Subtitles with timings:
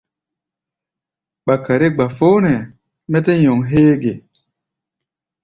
[1.45, 2.69] Ɓakare gbafón hɛ̧ɛ̧,
[3.09, 4.13] mɛ́ tɛ́ nyɔŋ héé ge?